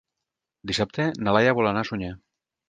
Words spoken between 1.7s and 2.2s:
anar a Sunyer.